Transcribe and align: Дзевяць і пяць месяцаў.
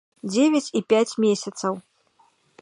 Дзевяць 0.31 0.73
і 0.79 0.81
пяць 0.93 1.17
месяцаў. 1.27 1.73